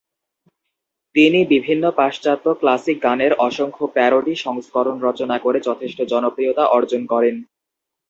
তিনি 1.15 1.39
বিভিন্ন 1.53 1.83
পাশ্চাত্য 1.97 2.45
ক্লাসিক 2.59 2.97
গানের 3.03 3.31
অসংখ্য 3.39 3.85
"প্যারোডি" 3.87 4.33
সংস্করণ 4.37 4.95
রচনা 5.07 5.37
করে 5.39 5.59
যথেষ্ট 5.67 5.99
জনপ্রিয়তা 6.11 6.63
অর্জন 6.69 7.01
করেন। 7.05 7.35